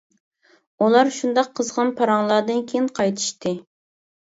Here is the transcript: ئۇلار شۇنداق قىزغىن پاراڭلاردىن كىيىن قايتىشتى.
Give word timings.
ئۇلار 0.85 1.11
شۇنداق 1.17 1.51
قىزغىن 1.61 1.93
پاراڭلاردىن 2.01 2.65
كىيىن 2.73 2.91
قايتىشتى. 3.03 3.57